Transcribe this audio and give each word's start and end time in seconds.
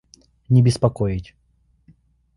Не 0.49 0.63
беспокоить! 0.63 1.35